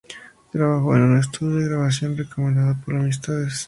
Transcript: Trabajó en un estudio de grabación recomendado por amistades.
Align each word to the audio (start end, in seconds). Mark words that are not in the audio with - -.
Trabajó 0.51 0.95
en 0.95 1.03
un 1.03 1.19
estudio 1.19 1.57
de 1.57 1.69
grabación 1.69 2.17
recomendado 2.17 2.75
por 2.83 2.95
amistades. 2.95 3.59